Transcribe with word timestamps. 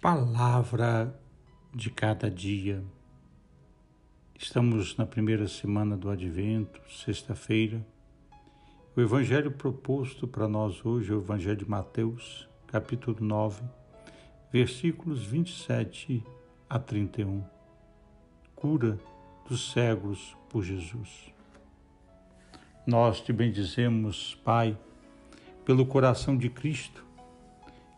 Palavra 0.00 1.14
de 1.74 1.90
cada 1.90 2.30
dia. 2.30 2.82
Estamos 4.34 4.96
na 4.96 5.04
primeira 5.04 5.46
semana 5.46 5.94
do 5.94 6.08
Advento, 6.08 6.80
sexta-feira. 6.88 7.86
O 8.96 9.00
evangelho 9.02 9.50
proposto 9.50 10.26
para 10.26 10.48
nós 10.48 10.86
hoje 10.86 11.12
é 11.12 11.14
o 11.14 11.20
Evangelho 11.20 11.58
de 11.58 11.68
Mateus, 11.68 12.48
capítulo 12.66 13.18
9, 13.20 13.62
versículos 14.50 15.22
27 15.22 16.24
a 16.66 16.78
31. 16.78 17.44
Cura 18.56 18.98
dos 19.46 19.70
cegos 19.70 20.34
por 20.48 20.64
Jesus. 20.64 21.30
Nós 22.86 23.20
te 23.20 23.34
bendizemos, 23.34 24.34
Pai, 24.42 24.78
pelo 25.62 25.84
coração 25.84 26.38
de 26.38 26.48
Cristo 26.48 27.04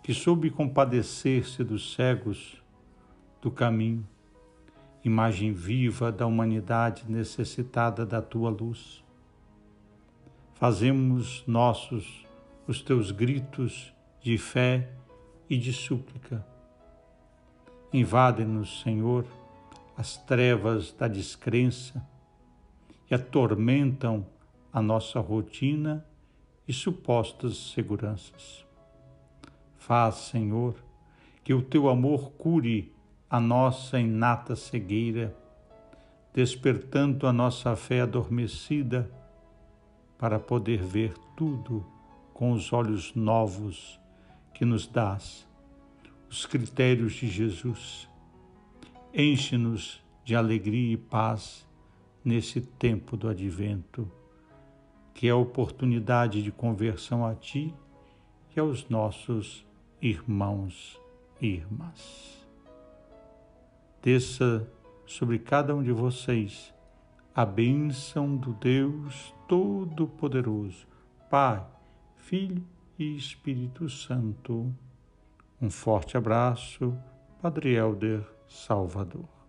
que 0.02 0.12
soube 0.12 0.50
compadecer-se 0.50 1.62
dos 1.62 1.94
cegos 1.94 2.60
do 3.40 3.50
caminho, 3.50 4.06
imagem 5.04 5.52
viva 5.52 6.10
da 6.10 6.26
humanidade 6.26 7.04
necessitada 7.08 8.04
da 8.04 8.20
tua 8.20 8.50
luz. 8.50 9.04
Fazemos 10.54 11.44
nossos 11.46 12.26
os 12.66 12.80
teus 12.80 13.10
gritos 13.10 13.92
de 14.20 14.38
fé 14.38 14.88
e 15.48 15.56
de 15.58 15.72
súplica. 15.72 16.44
Invade-nos, 17.92 18.80
Senhor, 18.80 19.26
as 19.96 20.16
trevas 20.16 20.92
da 20.92 21.06
descrença 21.06 22.04
e 23.10 23.14
atormentam 23.14 24.24
a 24.72 24.80
nossa 24.80 25.20
rotina 25.20 26.06
e 26.66 26.72
supostas 26.72 27.72
seguranças. 27.72 28.64
Faz, 29.86 30.14
Senhor, 30.14 30.76
que 31.42 31.52
o 31.52 31.60
teu 31.60 31.88
amor 31.88 32.30
cure 32.34 32.94
a 33.28 33.40
nossa 33.40 33.98
inata 33.98 34.54
cegueira, 34.54 35.36
despertando 36.32 37.26
a 37.26 37.32
nossa 37.32 37.74
fé 37.74 38.02
adormecida 38.02 39.10
para 40.16 40.38
poder 40.38 40.84
ver 40.84 41.14
tudo 41.36 41.84
com 42.32 42.52
os 42.52 42.72
olhos 42.72 43.12
novos 43.16 43.98
que 44.54 44.64
nos 44.64 44.86
dás, 44.86 45.48
os 46.30 46.46
critérios 46.46 47.14
de 47.14 47.26
Jesus. 47.26 48.08
Enche-nos 49.12 50.00
de 50.24 50.36
alegria 50.36 50.92
e 50.92 50.96
paz 50.96 51.68
nesse 52.24 52.60
tempo 52.60 53.16
do 53.16 53.28
advento, 53.28 54.08
que 55.12 55.26
é 55.26 55.32
a 55.32 55.36
oportunidade 55.36 56.40
de 56.40 56.52
conversão 56.52 57.26
a 57.26 57.34
Ti 57.34 57.74
e 58.54 58.60
aos 58.60 58.88
nossos 58.88 59.66
irmãos 60.02 61.00
e 61.40 61.46
irmãs. 61.46 62.44
Desça 64.02 64.68
sobre 65.06 65.38
cada 65.38 65.76
um 65.76 65.82
de 65.82 65.92
vocês 65.92 66.74
a 67.32 67.46
bênção 67.46 68.36
do 68.36 68.52
Deus 68.54 69.32
Todo-Poderoso, 69.48 70.88
Pai, 71.30 71.64
Filho 72.16 72.64
e 72.98 73.16
Espírito 73.16 73.88
Santo. 73.88 74.74
Um 75.60 75.70
forte 75.70 76.16
abraço, 76.16 76.98
Padre 77.40 77.74
Helder 77.74 78.26
Salvador. 78.48 79.41